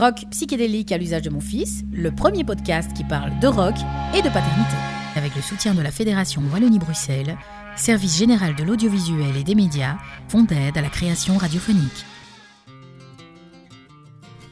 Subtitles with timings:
[0.00, 3.74] Rock psychédélique à l'usage de mon fils, le premier podcast qui parle de rock
[4.14, 4.74] et de paternité.
[5.14, 7.36] Avec le soutien de la Fédération Wallonie-Bruxelles,
[7.76, 9.96] Service général de l'audiovisuel et des médias,
[10.28, 12.06] font d'aide à la création radiophonique.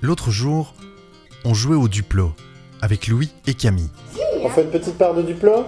[0.02, 0.74] L'autre jour,
[1.46, 2.34] on jouait au Duplo
[2.82, 3.88] avec Louis et Camille.
[4.42, 5.64] On fait une petite part de Duplo?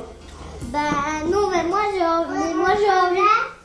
[0.70, 0.90] Bah
[1.24, 3.20] non, mais moi j'ai envie, mais moi j'ai envie,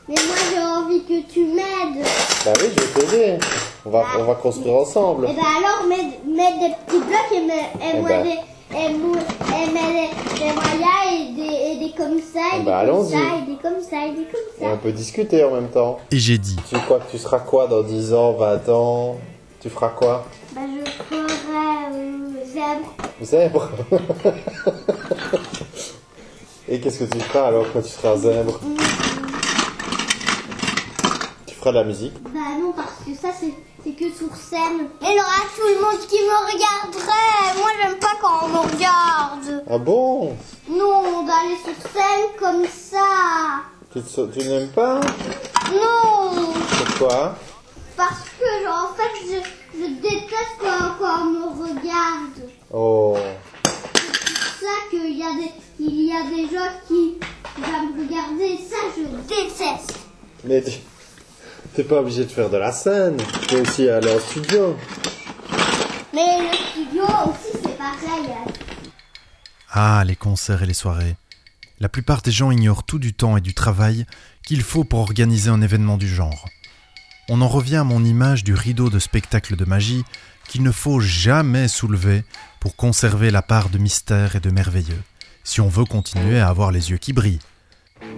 [0.08, 2.06] mais moi j'ai envie que tu m'aides.
[2.42, 3.38] Bah oui, je vais t'aider.
[3.86, 5.26] On va, on va construire ensemble.
[5.26, 8.22] Et bah alors mets, mets des petits blocs et, mets, et Eh moi ben.
[8.24, 8.38] des,
[8.76, 10.08] et, mou- et mets des,
[11.08, 11.54] et des,
[11.84, 13.10] et des comme ça, et Eh des ben, comme allons-y.
[13.12, 14.70] ça, et des comme ça, et des comme Et ça.
[14.74, 15.98] on peut discuter en même temps.
[16.10, 19.16] Et j'ai dit, Tu crois que tu seras quoi dans 10 ans, 20 ans?
[19.60, 20.24] Tu feras quoi?
[20.54, 21.20] Bah je ferai
[21.94, 22.94] euh, zèbre.
[23.22, 23.70] Zèbre
[26.68, 28.58] Et qu'est-ce que tu feras alors quand tu seras zèbre?
[31.46, 32.14] Tu feras de la musique?
[32.24, 32.35] Bah
[33.06, 34.88] que ça c'est que sur scène.
[35.02, 37.58] Et il y aura tout le monde qui me regarderait.
[37.58, 39.64] Moi j'aime pas quand on me regarde.
[39.70, 40.36] Ah bon
[40.68, 43.62] Non, d'aller sur scène comme ça.
[43.92, 45.00] Tu, te- tu n'aimes pas
[45.72, 46.52] Non
[46.86, 47.36] Pourquoi
[47.96, 52.50] Parce que genre, en fait je, je déteste quand, quand on me regarde.
[52.72, 53.16] Oh,
[53.64, 57.18] C'est ça qu'il y a des il y a des gens qui
[57.58, 58.58] vont me regarder.
[58.68, 59.94] Ça je déteste.
[60.44, 60.72] mais tu
[61.76, 63.18] t'es pas obligé de faire de la scène.
[63.18, 64.76] Tu peux aussi aller en studio.
[66.14, 68.30] Mais le studio aussi c'est pareil.
[69.70, 71.16] ah, les concerts et les soirées.
[71.78, 74.06] La plupart des gens ignorent tout du temps et du travail
[74.46, 76.46] qu'il faut pour organiser un événement du genre.
[77.28, 80.04] On en revient à mon image du rideau de spectacle de magie
[80.48, 82.24] qu'il ne faut jamais soulever
[82.58, 85.02] pour conserver la part de mystère et de merveilleux,
[85.44, 87.40] si on veut continuer à avoir les yeux qui brillent.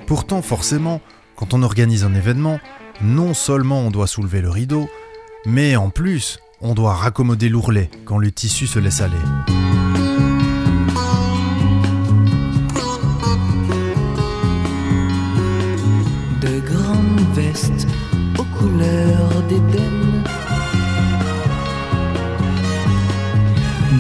[0.06, 1.00] Pourtant, forcément,
[1.34, 2.60] quand on organise un événement,
[3.02, 4.88] non seulement on doit soulever le rideau,
[5.46, 9.16] mais en plus, on doit raccommoder l'ourlet quand le tissu se laisse aller.
[16.40, 17.86] de grandes vestes
[18.38, 20.22] aux couleurs d'ébène.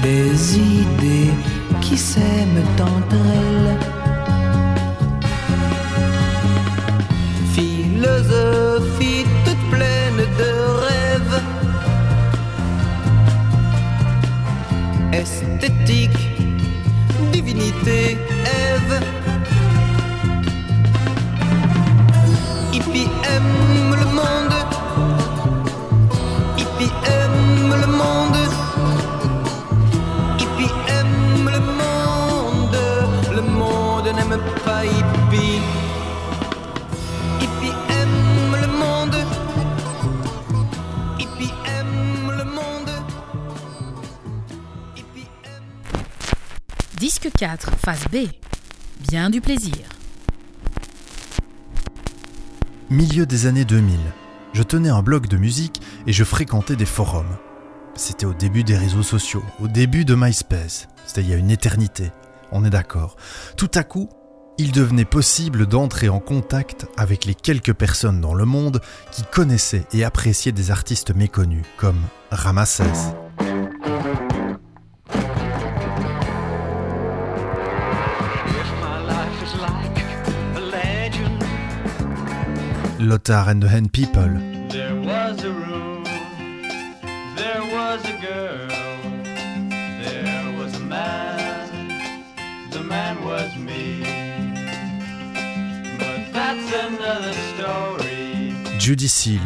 [0.02, 1.32] Des idées
[1.80, 3.97] qui s'aiment entre elles.
[15.28, 16.18] Esthétique,
[17.32, 18.16] divinité,
[18.46, 19.27] Ève.
[47.38, 48.26] 4, phase B.
[49.08, 49.76] Bien du plaisir.
[52.90, 53.96] Milieu des années 2000,
[54.54, 57.36] je tenais un blog de musique et je fréquentais des forums.
[57.94, 60.88] C'était au début des réseaux sociaux, au début de MySpace.
[61.06, 62.10] C'était il y a une éternité,
[62.50, 63.14] on est d'accord.
[63.56, 64.08] Tout à coup,
[64.58, 68.80] il devenait possible d'entrer en contact avec les quelques personnes dans le monde
[69.12, 72.00] qui connaissaient et appréciaient des artistes méconnus, comme
[72.32, 73.14] Ramsès,
[83.00, 84.28] Lothar and the Hand People,
[84.70, 86.02] there was a room,
[87.36, 88.68] there was a girl,
[90.02, 92.24] there was a man,
[92.70, 94.00] the man was me.
[95.98, 98.56] But that's another story.
[98.78, 99.42] Judy Seal,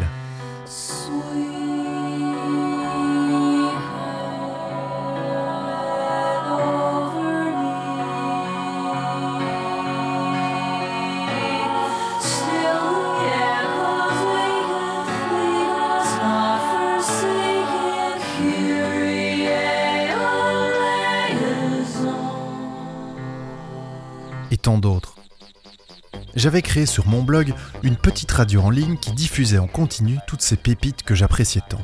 [26.43, 27.53] J'avais créé sur mon blog
[27.83, 31.81] une petite radio en ligne qui diffusait en continu toutes ces pépites que j'appréciais tant.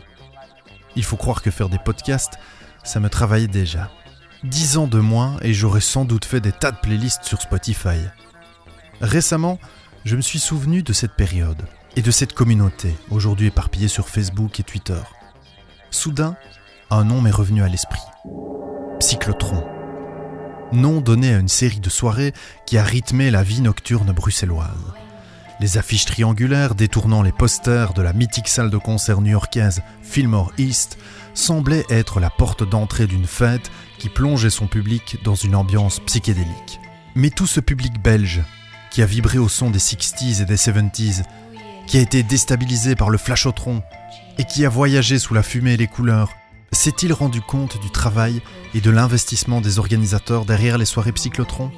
[0.98, 2.34] Il faut croire que faire des podcasts,
[2.84, 3.90] ça me travaillait déjà.
[4.44, 8.02] Dix ans de moins et j'aurais sans doute fait des tas de playlists sur Spotify.
[9.00, 9.60] Récemment,
[10.04, 11.66] je me suis souvenu de cette période
[11.96, 15.00] et de cette communauté, aujourd'hui éparpillée sur Facebook et Twitter.
[15.90, 16.36] Soudain,
[16.92, 18.02] un nom m'est revenu à l'esprit.
[19.00, 19.79] Cyclotron.
[20.72, 22.34] Nom donné à une série de soirées
[22.68, 24.94] qui a rythmé la vie nocturne bruxelloise.
[25.60, 31.00] Les affiches triangulaires détournant les posters de la mythique salle de concert new-yorkaise Fillmore East
[31.34, 36.80] semblait être la porte d'entrée d'une fête qui plongeait son public dans une ambiance psychédélique.
[37.16, 38.42] Mais tout ce public belge,
[38.92, 41.24] qui a vibré au son des 60s et des 70s,
[41.88, 43.82] qui a été déstabilisé par le flashotron
[44.38, 46.32] et qui a voyagé sous la fumée et les couleurs,
[46.72, 48.42] s'est-il rendu compte du travail
[48.74, 51.72] et de l'investissement des organisateurs derrière les soirées psychlotron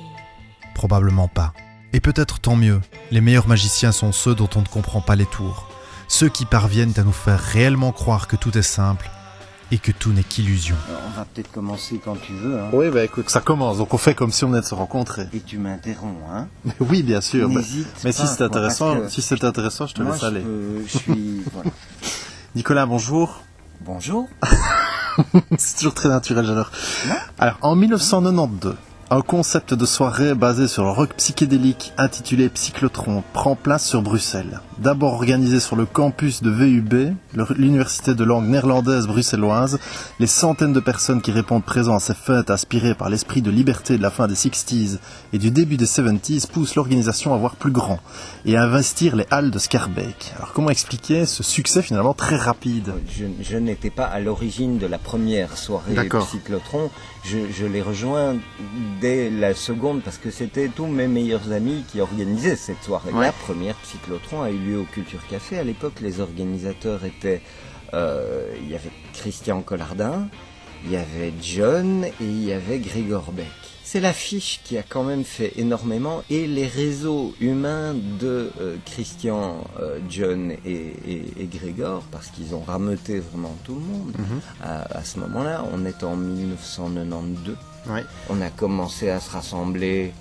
[0.74, 1.54] Probablement pas.
[1.94, 2.80] Et peut-être tant mieux,
[3.12, 5.68] les meilleurs magiciens sont ceux dont on ne comprend pas les tours,
[6.08, 9.10] ceux qui parviennent à nous faire réellement croire que tout est simple
[9.74, 10.76] et que tout n'est qu'illusion.
[10.90, 12.70] On va peut-être commencer quand tu veux, hein.
[12.74, 15.28] Oui, bah écoute, ça commence, donc on fait comme si on venait de se rencontrer.
[15.34, 16.48] Et tu m'interromps, hein.
[16.66, 17.48] Mais oui, bien sûr.
[17.50, 20.42] Mais, si c'est intéressant, que si c'est intéressant, je te moi, laisse je, aller.
[20.42, 21.70] peux- je suis, voilà.
[22.56, 23.42] Nicolas, bonjour.
[23.82, 24.28] Bonjour.
[25.58, 26.72] c'est toujours très naturel, j'adore.
[27.40, 28.76] Alors, en 1992,
[29.14, 34.62] un concept de soirée basé sur le rock psychédélique intitulé Psychlotron prend place sur Bruxelles.
[34.80, 37.14] D'abord organisé sur le campus de VUB,
[37.58, 39.80] l'université de langue néerlandaise bruxelloise,
[40.22, 43.98] les centaines de personnes qui répondent présents à ces fêtes inspirées par l'esprit de liberté
[43.98, 45.00] de la fin des 60s
[45.34, 48.00] et du début des 70s poussent l'organisation à voir plus grand
[48.46, 50.32] et à investir les halles de Scarbeck.
[50.38, 52.94] Alors comment expliquer ce succès finalement très rapide?
[53.10, 56.26] Je, je n'étais pas à l'origine de la première soirée D'accord.
[56.28, 56.90] Psychlotron.
[57.24, 58.36] Je, je l'ai rejoint
[59.02, 63.12] dès la seconde parce que c'était tous mes meilleurs amis qui organisaient cette soirée.
[63.12, 63.26] Ouais.
[63.26, 65.58] La première Psychlotron a eu lieu au Culture Café.
[65.58, 67.42] À l'époque, les organisateurs étaient...
[67.94, 70.28] euh, il y avait Christian Collardin,
[70.86, 73.48] il y avait John et il y avait Grégor Beck.
[73.84, 79.66] C'est l'affiche qui a quand même fait énormément et les réseaux humains de euh, Christian,
[79.82, 84.14] euh, John et, et, et Grégor, parce qu'ils ont rameuté vraiment tout le monde.
[84.64, 87.58] à, à ce moment-là, on est en 1992.
[87.90, 88.04] Ouais.
[88.30, 90.14] On a commencé à se rassembler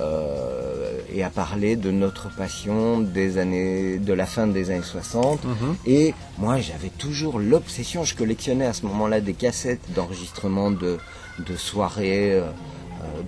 [0.00, 5.40] euh, et à parler de notre passion des années, de la fin des années 60.
[5.86, 8.04] Et moi, j'avais toujours l'obsession.
[8.04, 10.98] Je collectionnais à ce moment-là des cassettes d'enregistrement de,
[11.38, 12.32] de soirées.
[12.32, 12.50] euh,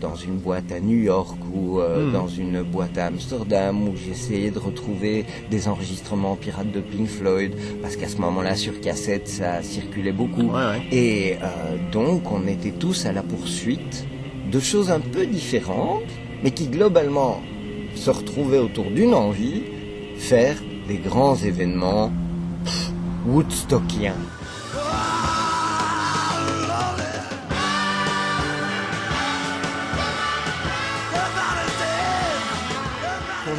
[0.01, 4.51] dans une boîte à New York ou euh, dans une boîte à Amsterdam où j'essayais
[4.51, 9.63] de retrouver des enregistrements pirates de Pink Floyd parce qu'à ce moment-là sur cassette ça
[9.63, 10.43] circulait beaucoup.
[10.43, 10.83] Ouais, ouais.
[10.93, 14.07] et euh, donc on était tous à la poursuite
[14.51, 16.03] de choses un peu différentes
[16.43, 17.41] mais qui globalement
[17.95, 19.63] se retrouvaient autour d'une envie
[20.19, 20.57] faire
[20.89, 22.13] des grands événements
[22.65, 22.93] pff,
[23.27, 24.17] woodstockiens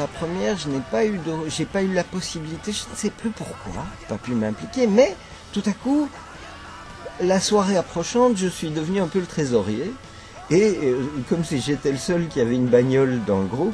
[0.05, 3.31] la première, je n'ai pas eu j'ai pas eu la possibilité, je ne sais plus
[3.31, 5.15] pourquoi, pas pu m'impliquer, mais
[5.51, 6.07] tout à coup,
[7.21, 9.91] la soirée approchante, je suis devenu un peu le trésorier.
[10.51, 13.73] Et euh, comme si j'étais le seul qui avait une bagnole dans le groupe,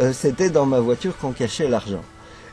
[0.00, 2.02] euh, c'était dans ma voiture qu'on cachait l'argent.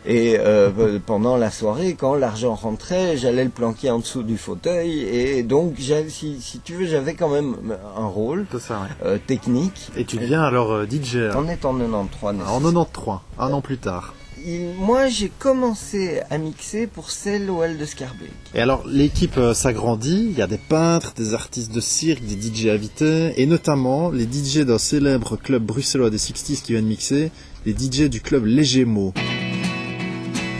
[0.05, 4.99] Et euh, pendant la soirée, quand l'argent rentrait, j'allais le planquer en dessous du fauteuil.
[5.01, 5.75] Et donc,
[6.07, 7.55] si, si tu veux, j'avais quand même
[7.97, 9.05] un rôle C'est ça, ouais.
[9.07, 9.89] euh, technique.
[9.97, 11.17] Et tu deviens alors euh, DJ.
[11.35, 14.13] On est en 93, n'est-ce en 93, un an plus tard.
[14.45, 18.31] Il- moi, j'ai commencé à mixer pour celle de Scarbeck.
[18.55, 22.39] Et alors l'équipe euh, s'agrandit, il y a des peintres, des artistes de cirque, des
[22.41, 27.31] DJ invités, et notamment les DJ d'un célèbre club bruxellois des 60s qui viennent mixer,
[27.65, 29.13] les DJ du club Les Gémeaux.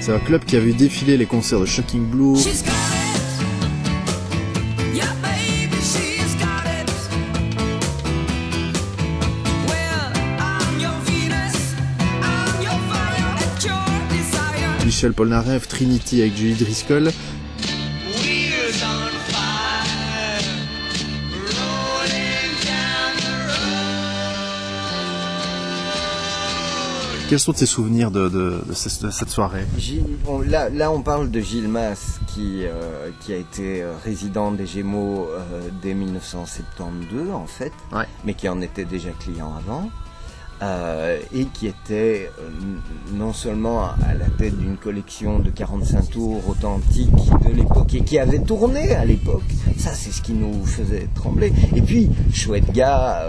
[0.02, 2.36] C'est un club qui a vu défiler les concerts de Shocking Blue.
[14.86, 17.12] Michel Polnareff, Trinity avec Julie Driscoll,
[27.30, 30.92] quels sont tes souvenirs de, de- de ce- de cette soirée Gilles- bon, là, là,
[30.92, 35.62] on parle de Gilles Mas, qui, euh, qui a été euh, résident des Gémeaux euh,
[35.82, 38.06] dès 1972, en fait, Ouais.
[38.26, 39.90] mais qui en était déjà client avant.
[40.62, 42.50] Euh, et qui était euh,
[43.14, 47.14] non seulement à la tête d'une collection de 45 tours authentiques
[47.48, 49.44] de l'époque et qui avait tourné à l'époque.
[49.78, 51.54] Ça, c'est ce qui nous faisait trembler.
[51.76, 53.22] Et puis, chouette gars,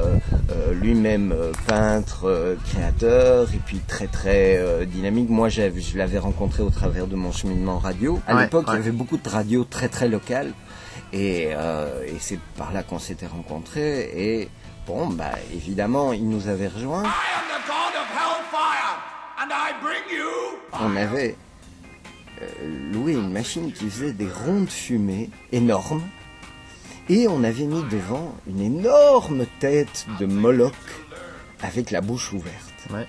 [0.50, 1.34] euh, lui-même
[1.68, 5.28] peintre, créateur, et puis très très dynamique.
[5.30, 5.62] Moi, je
[5.96, 8.18] l'avais rencontré au travers de mon cheminement radio.
[8.26, 10.52] À Ouais, l'époque, il y avait beaucoup de radios très très locales.
[11.12, 14.10] Et, et c'est par là qu'on s'était rencontrés.
[14.16, 14.48] Et
[14.86, 17.04] bon, bah évidemment, il nous avait rejoints.
[17.04, 18.98] I am the god of hellfire,
[19.38, 20.58] and I bring you.
[20.72, 21.36] On avait
[22.42, 26.02] euh, loué une machine qui faisait des ronds de fumée énormes.
[27.08, 30.72] Et on avait mis devant une énorme tête de Moloch
[31.60, 32.86] avec la bouche ouverte.
[32.90, 33.08] Ouais.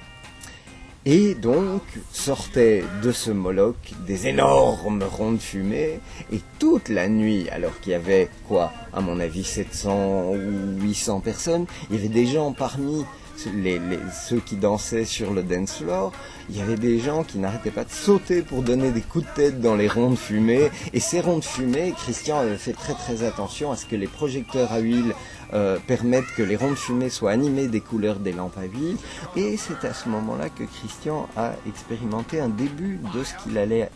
[1.06, 1.82] Et donc
[2.12, 6.00] sortaient de ce Moloch des énormes ronds de fumée,
[6.32, 11.22] et toute la nuit, alors qu'il y avait quoi, à mon avis 700 ou 800
[11.22, 13.04] personnes, il y avait des gens parmi
[13.50, 13.80] les,
[14.28, 16.12] ceux qui dansaient sur le dance floor,
[16.50, 19.32] il y avait des gens qui n'arrêtaient pas de sauter pour donner des coups de
[19.36, 20.70] tête dans les ronds de fumée.
[20.94, 24.08] Et ces ronds de fumée, Christian avait fait très très attention à ce que les
[24.08, 25.14] projecteurs à huile
[25.54, 28.98] euh, permettent que les ronds de fumée soient animés des couleurs des lampes à huile.
[29.36, 33.90] Et c'est à ce moment-là que Christian a expérimenté un début de ce qu'il allait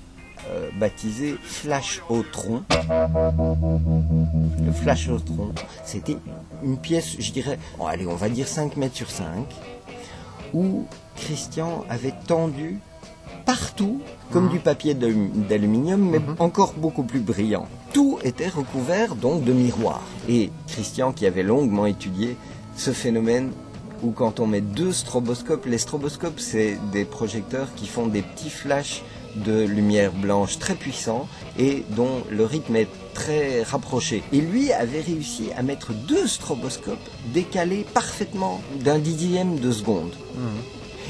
[0.49, 2.63] euh, baptiser Flash au tronc.
[4.65, 5.53] Le Flash au tronc,
[5.85, 6.17] c'était
[6.63, 9.45] une pièce, je dirais, bon, allez, on va dire 5 mètres sur 5,
[10.53, 10.85] où
[11.15, 12.79] Christian avait tendu
[13.45, 17.67] partout comme du papier d'alum- d'aluminium, mais encore beaucoup plus brillant.
[17.93, 20.03] Tout était recouvert donc de miroirs.
[20.27, 22.35] Et Christian, qui avait longuement étudié
[22.75, 23.51] ce phénomène,
[24.03, 28.49] où quand on met deux stroboscopes, les stroboscopes, c'est des projecteurs qui font des petits
[28.49, 29.03] flashs
[29.37, 31.27] de lumière blanche très puissants
[31.59, 34.23] et dont le rythme est très rapproché.
[34.33, 40.13] Et lui avait réussi à mettre deux stroboscopes décalés parfaitement d'un dixième de seconde.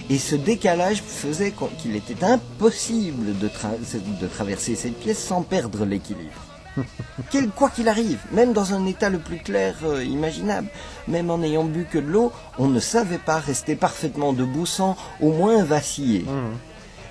[0.09, 3.77] Et ce décalage faisait qu'il était impossible de, tra-
[4.21, 6.41] de traverser cette pièce sans perdre l'équilibre.
[7.31, 10.67] Quel- quoi qu'il arrive, même dans un état le plus clair euh, imaginable,
[11.07, 14.95] même en n'ayant bu que de l'eau, on ne savait pas rester parfaitement debout sans
[15.21, 16.25] au moins vaciller.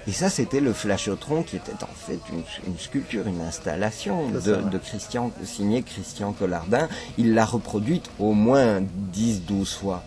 [0.07, 4.39] Et ça, c'était le flashotron qui était en fait une, une sculpture, une installation de,
[4.79, 6.89] Christian, signée Christian Collardin.
[7.17, 8.83] Il l'a reproduite au moins
[9.15, 10.03] 10-12 fois.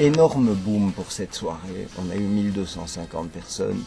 [0.00, 1.86] Énorme boom pour cette soirée.
[1.98, 3.82] On a eu 1250 personnes.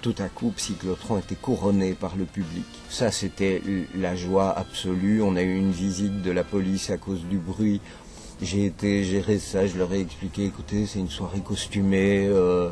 [0.00, 2.64] Tout à coup, Psychlotron était couronné par le public.
[2.88, 3.60] Ça, c'était
[3.94, 5.20] la joie absolue.
[5.20, 7.82] On a eu une visite de la police à cause du bruit.
[8.40, 12.70] J'ai été gérer ça, je leur ai expliqué, écoutez, c'est une soirée costumée, euh,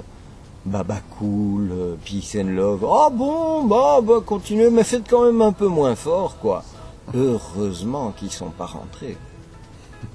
[0.65, 2.87] baba cool, euh, peace and love.
[2.91, 6.65] Ah bon, bah, bah, continuez, mais faites quand même un peu moins fort, quoi.
[7.13, 9.19] Heureusement qu'ils sont pas rentrés.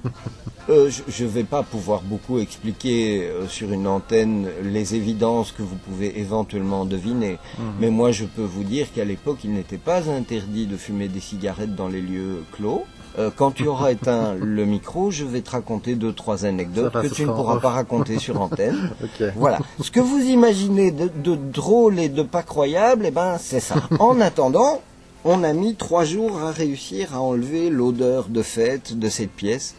[0.69, 5.62] Euh, je ne vais pas pouvoir beaucoup expliquer euh, sur une antenne les évidences que
[5.62, 7.38] vous pouvez éventuellement deviner.
[7.79, 11.21] Mais moi, je peux vous dire qu'à l'époque, il n'était pas interdit de fumer des
[11.21, 12.83] cigarettes dans les lieux clos.
[13.17, 17.07] Euh, quand tu auras éteint le micro, je vais te raconter deux, trois anecdotes que
[17.07, 18.91] tu ne pourras pas raconter sur antenne.
[19.36, 19.59] Voilà.
[19.81, 23.75] Ce que vous imaginez de, de drôle et de pas croyable, eh ben, c'est ça.
[24.00, 24.81] En attendant,
[25.24, 29.75] on a mis trois jours à réussir à enlever l'odeur de fête de cette pièce.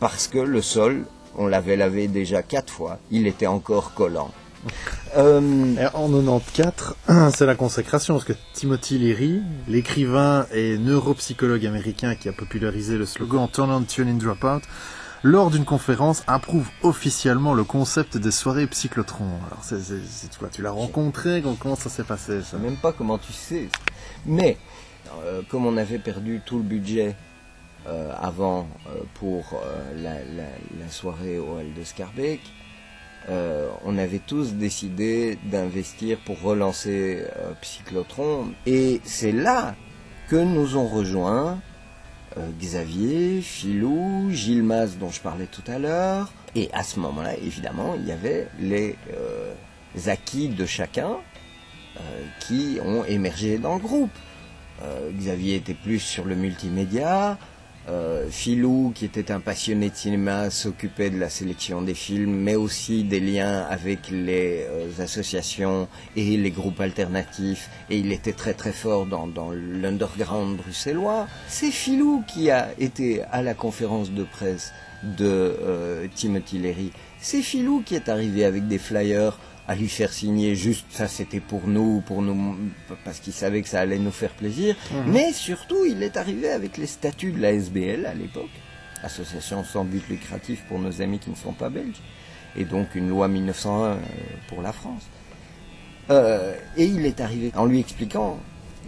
[0.00, 1.04] Parce que le sol,
[1.36, 4.30] on l'avait lavé déjà quatre fois, il était encore collant.
[5.16, 6.94] Euh, en 94,
[7.34, 13.06] c'est la consécration, parce que Timothy Leary, l'écrivain et neuropsychologue américain qui a popularisé le
[13.06, 14.62] slogan Turn on Tune in Dropout,
[15.22, 19.38] lors d'une conférence, approuve officiellement le concept des soirées psychlotrons.
[19.46, 21.42] Alors, c'est, c'est, Tu l'as rencontré?
[21.60, 23.68] Comment- ça s'est passé Je ça sais même pas comment tu sais.
[24.24, 24.56] Mais,
[25.24, 27.16] euh, comme on avait perdu tout le budget
[27.86, 32.40] euh, avant euh, pour euh, la, soirée au Hall de Scarbeck,
[33.84, 37.22] on avait tous décidé d'investir pour relancer
[37.60, 38.48] Psychlotron.
[38.66, 39.76] Et c'est là
[40.28, 41.60] que nous ont rejoints
[42.58, 44.66] Xavier, Philou, Gilles
[44.98, 46.32] dont je parlais tout à l'heure.
[46.56, 48.96] Et à ce moment-là, évidemment, il y avait les
[50.08, 51.18] acquis de chacun
[52.40, 54.18] qui ont émergé dans le groupe.
[55.12, 57.38] Xavier était plus sur le multimédia.
[57.88, 62.54] Euh, Philou, qui était un passionné de cinéma, s'occupait de la sélection des films, mais
[62.54, 67.70] aussi des liens avec les euh, associations et les groupes alternatifs.
[67.88, 71.26] Et il était très très fort dans, l'underground bruxellois.
[71.48, 74.72] C'est Philou qui a été à la conférence de presse
[75.02, 76.92] de euh, Timothy Leary.
[77.20, 79.38] C'est Philou qui est arrivé avec des flyers
[79.70, 82.56] à lui faire signer juste ça c'était pour nous pour nous
[83.04, 84.74] parce qu'il savait que ça allait nous faire plaisir
[85.06, 88.56] mais surtout il est arrivé avec les statuts de la SBL à l'époque
[89.04, 92.02] association sans but lucratif pour nos amis qui ne sont pas belges
[92.56, 93.96] et donc une loi 1901 euh,
[94.48, 95.04] pour la France
[96.10, 98.40] Euh, et il est arrivé en lui expliquant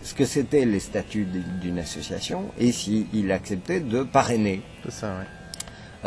[0.02, 1.28] ce que c'était les statuts
[1.62, 4.58] d'une association et s'il acceptait de parrainer
[4.88, 5.28] ça, ouais.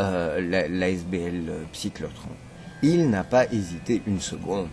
[0.00, 2.34] euh, la, la SBL Psychlotron.
[2.82, 4.68] Il n'a pas hésité une seconde.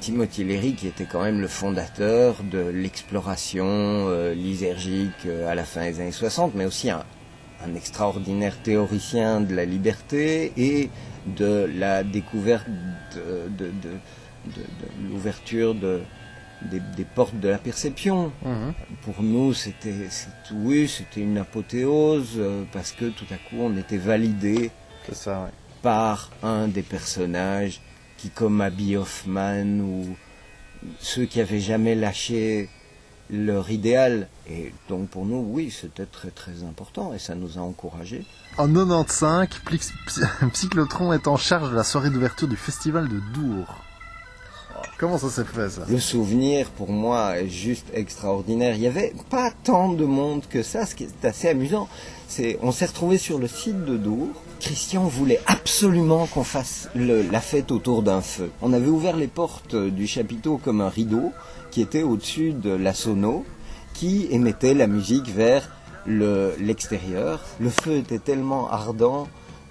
[0.00, 5.64] Timothy Leary, qui était quand même le fondateur de l'exploration euh, lysergique euh, à la
[5.64, 7.02] fin des années 60, mais aussi un,
[7.64, 10.90] un extraordinaire théoricien de la liberté et
[11.26, 12.66] de la découverte
[13.14, 13.98] de, de, de-
[14.54, 16.02] de- de l'ouverture de,
[16.70, 18.30] des, des portes de la perception.
[18.44, 18.74] Mhm.
[19.02, 19.94] Pour nous, c'était,
[20.54, 24.70] oui, c'était une apothéose euh, parce que tout à coup, on était validé
[25.06, 25.50] C'est ça, ouais.
[25.82, 27.80] Par un des personnages
[28.18, 30.16] qui, comme Abby Hoffman ou
[31.00, 32.68] ceux qui avaient jamais lâché
[33.30, 34.28] leur idéal.
[34.48, 38.24] Et donc pour nous, oui, c'était très très important et ça nous a encouragés.
[38.58, 40.20] En 95, Plix- Psy-
[40.52, 43.66] Psychlotron est en charge de la soirée d'ouverture du festival de Dour.
[44.98, 45.82] Comment ça s'est fait ça?
[45.88, 48.74] Le souvenir pour moi est juste extraordinaire.
[48.76, 51.88] Il y avait pas tant de monde que ça, ce qui est assez amusant.
[52.28, 54.28] C'est, on s'est retrouvé sur le site de Dour.
[54.60, 58.50] Christian voulait absolument qu'on fasse le- la fête autour d'un feu.
[58.62, 61.32] On avait ouvert les portes euh, du chapiteau comme un rideau
[61.70, 63.44] qui était au-dessus de la sono
[63.94, 65.68] qui émettait la musique vers
[66.06, 67.40] le- l'extérieur.
[67.60, 69.28] Le feu était tellement ardent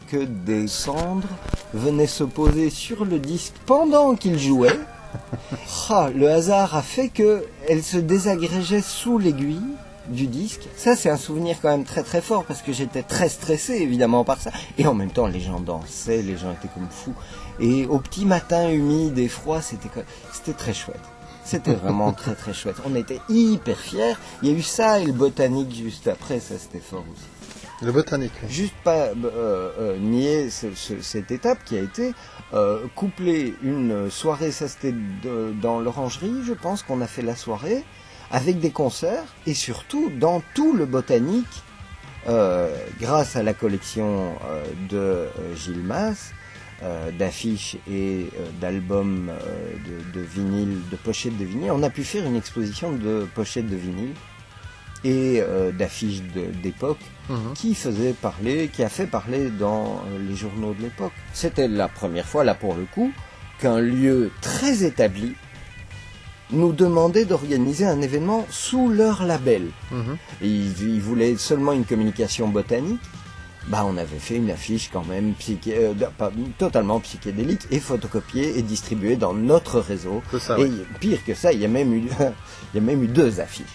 [0.09, 1.27] que des cendres
[1.73, 4.79] venaient se poser sur le disque pendant qu'il jouait.
[5.89, 9.61] Ah, le hasard a fait que elle se désagrégeait sous l'aiguille
[10.09, 10.61] du disque.
[10.75, 14.23] Ça, c'est un souvenir quand même très très fort parce que j'étais très stressé évidemment
[14.23, 14.51] par ça.
[14.77, 17.13] Et en même temps, les gens dansaient, les gens étaient comme fous.
[17.59, 19.89] Et au petit matin humide et froid, c'était
[20.31, 20.99] c'était très chouette.
[21.43, 22.75] C'était vraiment très très chouette.
[22.85, 24.15] On était hyper fiers.
[24.41, 27.91] Il y a eu ça et le botanique juste après, ça c'était fort aussi Le
[27.91, 28.31] botanique.
[28.43, 28.49] oui.
[28.51, 32.13] juste pas euh, euh, nier ce- ce- cette étape qui a été
[32.53, 34.93] euh, coupler une soirée, ça c'était
[35.61, 37.83] dans l'orangerie, je pense qu'on a fait la soirée,
[38.31, 41.63] avec des concerts, et surtout dans tout le botanique,
[42.27, 45.83] euh, grâce à la collection euh, de euh, Gilles
[46.83, 48.27] euh, d'affiches et
[48.59, 49.31] d'albums
[49.87, 53.69] de, de vinyle, de pochettes de vinyle, on a pu faire une exposition de pochettes
[53.69, 54.13] de vinyle
[55.03, 55.41] et
[55.77, 56.21] d'affiches
[56.63, 56.97] d'époque
[57.29, 57.53] Mhm.
[57.55, 61.13] qui faisait parler, qui a fait parler dans les journaux de l'époque.
[61.33, 63.11] C'était la première fois, là pour le coup,
[63.59, 65.33] qu'un lieu très établi
[66.51, 69.63] nous demandait d'organiser un événement sous leur label.
[69.91, 70.17] Mhm.
[70.41, 72.99] Et ils, ils voulaient seulement une communication botanique.
[73.67, 78.59] Bah, on avait fait une affiche quand même psyché, euh, pas- totalement psychédélique et photocopiée
[78.59, 80.21] et distribuée dans notre réseau.
[80.39, 80.69] Ça, et ouais.
[80.99, 82.03] pire que ça, il y a même eu,
[82.73, 83.65] il y a même eu deux affiches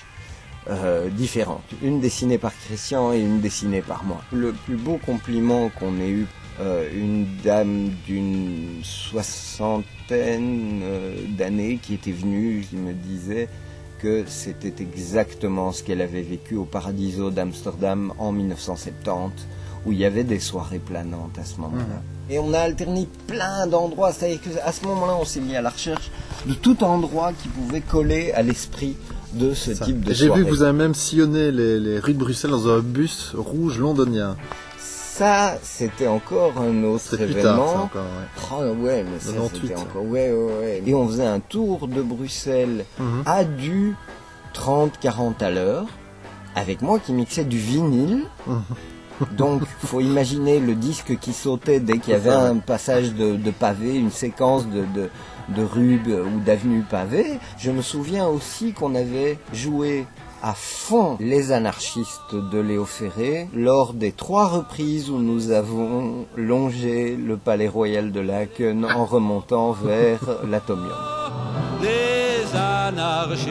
[0.68, 1.64] euh, différentes.
[1.82, 4.22] Une dessinée par Christian et une dessinée par moi.
[4.32, 6.26] Le plus beau compliment qu'on ait eu,
[6.94, 13.48] une dame d'une soixantaine euh, d'années qui était venue, qui me disait
[14.00, 19.46] que c'était exactement ce qu'elle avait vécu au Paradiso d'Amsterdam en 1970,
[19.86, 22.02] où il y avait des soirées planantes à ce moment-là.
[22.30, 25.70] Et on a alterné plein d'endroits, c'est-à-dire qu'à ce moment-là, on s'est mis à la
[25.70, 26.10] recherche
[26.46, 28.96] de tout endroit qui pouvait coller à l'esprit
[29.34, 29.84] de ce Ça.
[29.84, 30.40] type de J'ai soirée.
[30.40, 33.78] vu que vous avez même sillonné les, les rues de Bruxelles dans un bus rouge
[33.78, 34.36] londonien.
[35.20, 37.74] Ça, c'était encore un autre plus tard, événement.
[37.84, 38.04] encore.
[38.04, 38.48] ouais.
[38.52, 40.02] Oh ouais, mais ça 98, c'était encore...
[40.06, 40.82] Ouais, ouais, ouais.
[40.86, 43.22] Et on faisait un tour de Bruxelles Mhm.
[43.26, 43.94] à du
[44.54, 45.84] 30-40 à l'heure,
[46.56, 48.22] avec moi qui mixais du vinyle.
[48.46, 48.62] Mhm.
[49.32, 53.50] Donc, faut imaginer le disque qui sautait dès qu'il y avait un passage de, de
[53.50, 55.10] pavé, une séquence de, de,
[55.54, 55.62] de
[56.22, 57.38] ou d'avenues pavées.
[57.58, 60.06] Je me souviens aussi qu'on avait joué
[60.42, 67.16] à fond les anarchistes de Léo Ferré lors des trois reprises où nous avons longé
[67.16, 70.92] le palais royal de Laken en remontant vers l'atomium.
[71.82, 73.50] les anarchistes.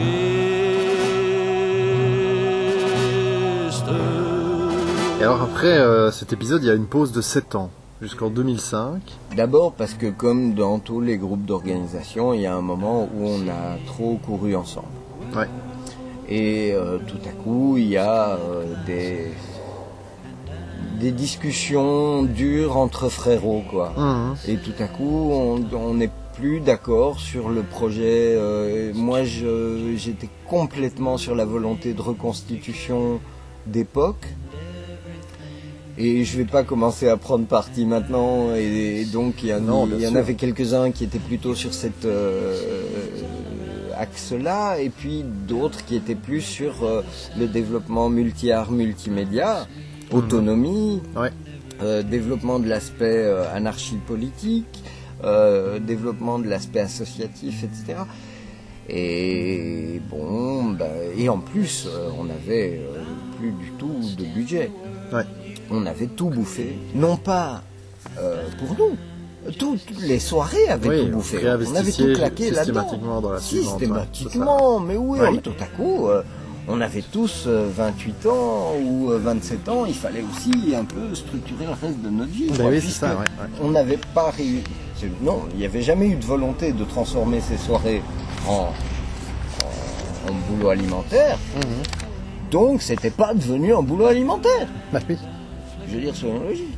[5.19, 7.69] Et alors après euh, cet épisode, il y a une pause de 7 ans,
[8.01, 9.01] jusqu'en 2005.
[9.35, 13.27] D'abord parce que comme dans tous les groupes d'organisation, il y a un moment où
[13.27, 14.87] on a trop couru ensemble.
[15.35, 15.47] Ouais.
[16.31, 19.27] Et euh, tout à coup, il y a euh, des
[20.99, 23.93] des discussions dures entre frérots, quoi.
[23.97, 24.35] Mhm.
[24.49, 28.35] Et tout à coup, on n'est plus d'accord sur le projet.
[28.35, 33.19] euh, moi, j'étais complètement sur la volonté de reconstitution
[33.65, 34.25] d'époque.
[35.97, 38.55] Et je vais pas commencer à prendre parti maintenant.
[38.55, 42.05] Et, et donc, il y, en- avait quelques-uns qui étaient plutôt sur cet
[43.99, 47.01] axe-là, et puis d'autres qui étaient plus sur euh,
[47.37, 49.67] le développement multi-art, multimédia,
[50.11, 51.31] autonomie, Ouais.
[51.83, 54.83] euh, développement de l'aspect euh, anarchie politique,
[55.23, 57.99] euh, développement de l'aspect associatif, etc.
[58.87, 61.87] Et bon, bah, et en plus,
[62.19, 63.03] on avait euh,
[63.37, 64.71] plus du tout de budget.
[65.13, 65.23] Ouais.
[65.69, 67.61] On avait tout bouffé, non pas
[68.57, 68.97] pour nous.
[69.57, 71.39] Toutes les soirées avaient Oui, tout bouffé.
[71.43, 72.81] On avait tout claqué là-dedans.
[72.81, 75.37] systématiquement dans la ouais, Systématiquement, mais oui, Ouais.
[75.37, 76.21] tout à coup, euh,
[76.67, 81.15] on avait tous euh, 28 ans ou euh, 27 ans, il fallait aussi un peu
[81.15, 82.51] structurer le reste de notre vie.
[82.57, 83.25] Ben oui, ça, ouais.
[83.61, 84.63] On n'avait pas réussi.
[85.21, 88.01] Non, il n'y avait jamais eu de volonté de transformer ces soirées
[88.47, 88.67] en,
[90.27, 91.37] en, en boulot alimentaire.
[91.55, 91.61] Mhm.
[92.51, 94.67] Donc, c'était pas devenu un boulot alimentaire.
[94.91, 95.17] Bah oui.
[95.89, 96.13] Je veux dire.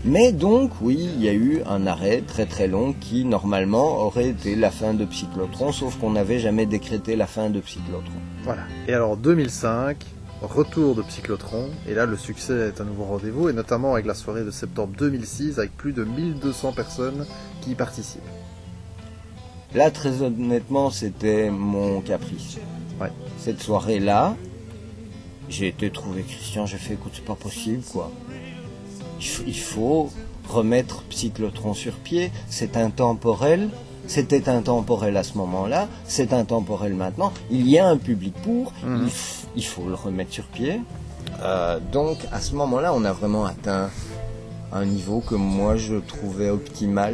[0.06, 4.30] Mais donc, oui, il y a eu un arrêt très très long qui, normalement, aurait
[4.30, 8.20] été la fin de Psychlotron, sauf qu'on n'avait jamais décrété la fin de Psychlotron.
[8.44, 8.64] Voilà.
[8.88, 9.98] Et alors 2005,
[10.42, 14.06] retour de Psychlotron, et là le succès est à nouveau au rendez-vous, et notamment avec
[14.06, 17.26] la soirée de septembre 2006, avec plus de 1200 personnes
[17.62, 18.22] qui y participent.
[19.74, 22.58] Là, très honnêtement, c'était mon caprice.
[23.00, 23.12] Ouais.
[23.38, 24.36] Cette soirée-là,
[25.48, 28.12] j'ai été trouvé Christian, j'ai fait, écoute, c'est pas possible, quoi.
[29.48, 30.10] Il faut,
[30.50, 33.70] remettre Psychlotron sur pied, c'est intemporel.
[34.08, 37.32] C'était intemporel à ce moment-là, c'est intemporel maintenant.
[37.52, 39.10] Il y a un public pour, Mhm.
[39.56, 40.82] il faut le remettre sur pied.
[41.42, 43.90] Euh, donc, à ce moment-là, on a vraiment atteint
[44.74, 47.14] un niveau que moi je trouvais optimal.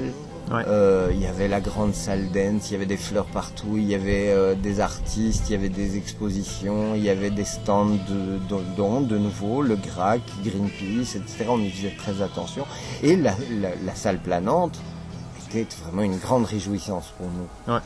[0.49, 0.63] Ouais.
[0.67, 3.83] Euh, il y avait la grande salle dance, il y avait des fleurs partout, il
[3.83, 7.85] y avait euh, des artistes, il y avait des expositions, il y avait des stands
[7.85, 11.47] de, de, dont, de nouveau, le GRAC, Greenpeace, etc.
[11.49, 12.65] On y faisait très attention.
[13.03, 14.79] Et la, la, la salle planante
[15.53, 17.73] était vraiment une grande réjouissance pour nous.
[17.73, 17.81] Ouais.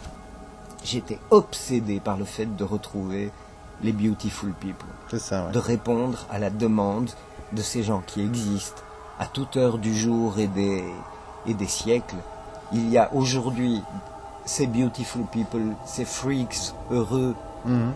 [0.84, 3.32] J'étais obsédé par le fait de retrouver
[3.84, 5.52] les Beautiful People C'est ça, ouais.
[5.52, 7.10] de répondre à la demande
[7.54, 8.82] de ces gens qui existent
[9.20, 10.84] à toute heure du jour et des,
[11.48, 12.16] et des siècles.
[12.74, 13.82] Il y a aujourd'hui
[14.46, 17.92] ces beautiful people, ces freaks heureux, Mhm.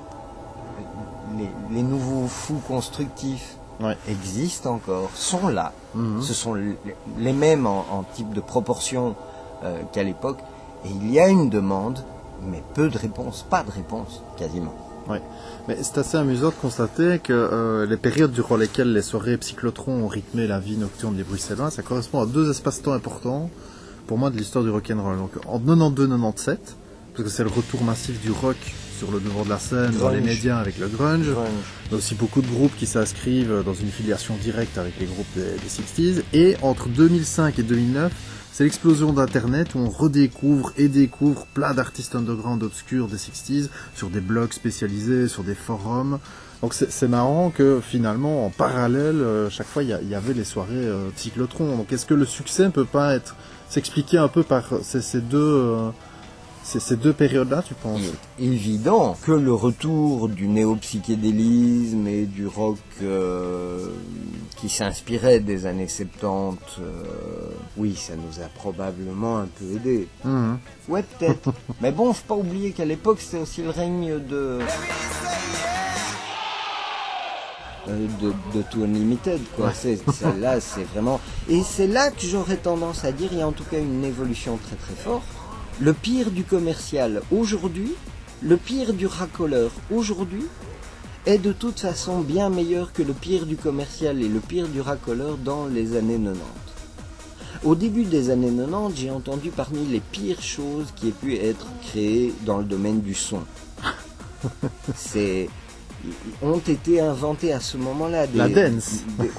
[1.37, 3.97] les, les nouveaux fous constructifs Ouais.
[4.07, 5.73] existent encore, sont là.
[5.95, 6.21] Mhm.
[6.21, 9.15] Ce sont les, mêmes en, en type de proportion
[9.63, 10.37] euh, qu'à l'époque.
[10.85, 11.99] Et il y a une demande,
[12.43, 14.73] mais peu de réponses, pas de réponses quasiment.
[15.09, 15.21] Ouais.
[15.67, 20.03] Mais c'est assez amusant de constater que euh, les périodes durant lesquelles les soirées psychlotron
[20.03, 23.49] ont rythmé la vie nocturne des Bruxellois, ça correspond à deux espaces-temps importants
[24.07, 25.17] pour moi de l'histoire du rock'n'roll.
[25.17, 26.57] Donc en 92-97,
[27.13, 28.57] parce que c'est le retour massif du rock
[28.97, 31.29] sur le devant de la scène, dans les médias avec le grunge.
[31.29, 31.47] Grunge.
[31.87, 35.05] Il y a aussi beaucoup de groupes qui s'inscrivent dans une filiation directe avec les
[35.05, 36.23] groupes des, des 60s.
[36.33, 38.11] Et entre 2005 et 2009,
[38.53, 44.09] c'est l'explosion d'Internet où on redécouvre et découvre plein d'artistes underground obscurs des 60s sur
[44.09, 46.19] des blogs spécialisés, sur des forums.
[46.61, 50.15] Donc c'est marrant que finalement, en parallèle, euh, chaque fois, il y, a- il y
[50.15, 51.75] avait les soirées euh, cyclotron.
[51.75, 53.35] Donc est-ce que le succès ne peut pas être
[53.69, 55.89] s'expliquer un peu par ces, ces deux, euh,
[56.63, 58.01] ces, ces deux périodes-là, tu penses
[58.39, 63.87] Il est évident que le retour du néo-psychédélisme et du rock euh,
[64.57, 67.03] qui s'inspirait des années 70, euh,
[67.77, 70.07] oui, ça nous a probablement un peu aidé.
[70.23, 70.57] Mhm.
[70.87, 71.53] Ouais, peut-être.
[71.81, 74.59] Mais bon, faut pas oublier qu'à l'époque, c'était aussi le règne de...
[77.87, 79.73] euh, De, de Two Unlimited, quoi.
[79.73, 81.19] C'est, c'est là, c'est vraiment.
[81.49, 84.03] Et c'est là que j'aurais tendance à dire, il y a en tout cas une
[84.03, 85.25] évolution très très forte.
[85.79, 87.93] Le pire du commercial aujourd'hui,
[88.41, 90.45] le pire du racoleur aujourd'hui,
[91.25, 94.79] est de toute façon bien meilleur que le pire du commercial et le pire du
[94.79, 96.39] racoleur dans les années 90.
[97.63, 101.65] Au début des années 90, j'ai entendu parmi les pires choses qui aient pu être
[101.81, 103.41] créées dans le domaine du son.
[104.95, 105.49] C'est
[106.41, 109.03] ont été inventées à ce moment-là des, La dance.
[109.19, 109.31] des-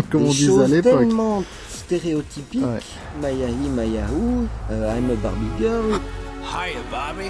[0.10, 0.98] Comme des on disait à choses l'époque.
[1.00, 2.62] tellement stéréotypiques.
[2.62, 2.80] Ouais.
[3.22, 6.00] Mayahi, Mayahoo, euh, I'm a Barbie Girl.
[6.42, 7.28] Hiya, Bobby.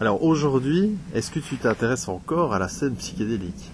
[0.00, 3.70] Alors aujourd'hui, est-ce que tu t'intéresses encore à la scène psychédélique?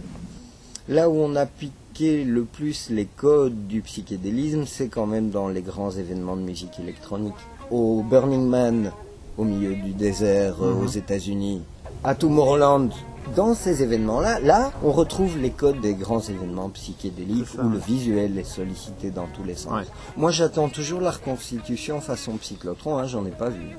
[0.88, 5.48] Là où on a piqué le plus les codes du psychédélisme, c'est quand même dans
[5.48, 7.34] les grands événements de musique électronique.
[7.70, 8.90] Au Burning Man,
[9.38, 10.84] au milieu du désert, euh, Mhm.
[10.84, 11.62] aux États-Unis,
[12.04, 12.90] à Tomorrowland.
[13.34, 18.38] Dans ces événements-là, là, on retrouve les codes des grands événements psychédéliques où le visuel
[18.38, 19.72] est sollicité dans tous les sens.
[19.72, 19.86] Ouais.
[20.16, 23.76] Moi, j'attends toujours la reconstitution façon psychlotron, hein, j'en ai pas vu.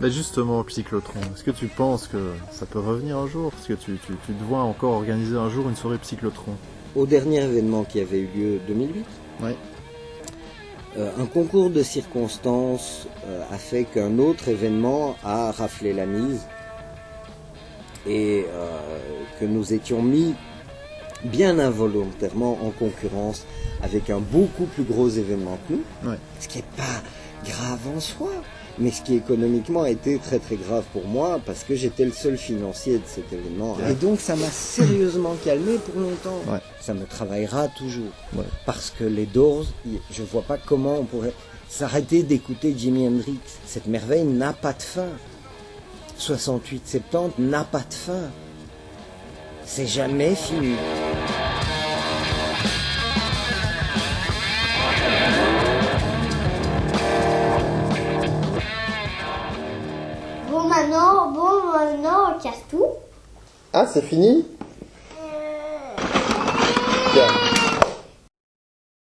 [0.00, 2.18] Mais justement, Psychlotron, est-ce que tu penses que
[2.50, 3.50] ça peut revenir un jour?
[3.58, 6.52] Est-ce que tu, tu, tu te vois encore organiser un jour une soirée Psychlotron
[6.96, 9.04] Au dernier événement qui avait eu lieu 2008,
[9.42, 9.56] Ouais.
[10.98, 16.40] euh, un concours de circonstances euh, a fait qu'un autre événement a raflé la mise
[18.06, 18.98] et euh,
[19.40, 20.34] que nous étions mis
[21.24, 23.44] bien involontairement en concurrence
[23.82, 26.18] avec un beaucoup plus gros événement que nous, Ouais.
[26.40, 27.02] ce qui n'est pas
[27.44, 28.30] grave en soi,
[28.78, 32.12] mais ce qui économiquement a été très très grave pour moi parce que j'étais le
[32.12, 33.76] seul financier de cet événement.
[33.88, 36.40] Et donc ça m'a sérieusement calmé pour longtemps.
[36.50, 36.58] Ouais.
[36.80, 38.12] Ça me travaillera toujours.
[38.66, 39.64] Parce que les Doors,
[40.10, 41.34] je vois pas comment on pourrait
[41.68, 43.38] s'arrêter d'écouter Jimi Hendrix.
[43.66, 45.08] Cette merveille n'a pas de fin.
[46.18, 48.30] 68-70 n'a pas de fin.
[49.64, 50.76] C'est jamais fini.
[60.50, 62.86] Bon, maintenant, bon, maintenant, on casse tout.
[63.72, 64.46] Ah, c'est fini?